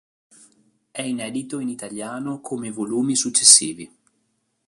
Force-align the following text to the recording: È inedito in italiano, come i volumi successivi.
È 0.89 1.03
inedito 1.03 1.59
in 1.59 1.69
italiano, 1.69 2.41
come 2.41 2.69
i 2.69 2.71
volumi 2.71 3.15
successivi. 3.15 3.87